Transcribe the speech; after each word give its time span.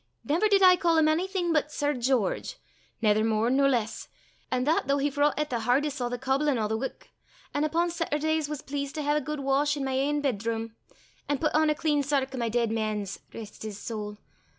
never 0.23 0.47
did 0.47 0.63
I 0.63 0.77
ca' 0.77 0.97
him 0.97 1.07
onything 1.07 1.53
but 1.53 1.71
Sir 1.71 1.93
George, 1.93 2.57
naither 3.03 3.23
mair 3.23 3.51
nor 3.51 3.69
less, 3.69 4.07
an' 4.49 4.63
that 4.63 4.87
though 4.87 4.97
he 4.97 5.11
vroucht 5.11 5.51
the 5.51 5.59
hardest 5.59 6.01
at 6.01 6.09
the 6.09 6.17
cobblin' 6.17 6.57
a' 6.57 6.67
the 6.67 6.75
ook, 6.79 7.09
an' 7.53 7.63
upo' 7.63 7.85
Setterdays 7.87 8.49
was 8.49 8.63
pleased 8.63 8.95
to 8.95 9.03
hae 9.03 9.17
a 9.17 9.21
guid 9.21 9.41
wash 9.41 9.77
i' 9.77 9.79
my 9.79 9.91
ain 9.93 10.19
bedroom, 10.19 10.75
an' 11.29 11.37
pit 11.37 11.51
on 11.53 11.69
a 11.69 11.75
clean 11.75 12.01
sark 12.01 12.33
o' 12.33 12.37
my 12.39 12.49
deid 12.49 12.71
man's 12.71 13.19
rist 13.31 13.61
his 13.61 13.77
sowl! 13.77 14.17